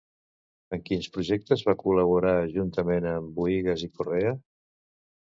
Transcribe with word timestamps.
En 0.75 0.79
quins 0.85 1.09
projectes 1.17 1.63
va 1.67 1.75
col·laborar 1.83 2.31
juntament 2.55 3.05
amb 3.11 3.35
Bohigas 3.35 3.83
i 3.89 3.91
Correa? 3.99 4.33